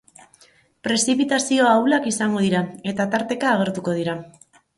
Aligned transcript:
Prezipitazio 0.87 1.67
ahulak 1.73 2.07
izango 2.13 2.41
dira, 2.47 2.63
eta 2.93 3.09
tarteka 3.13 3.53
agertuko 3.53 3.97
dira. 4.01 4.19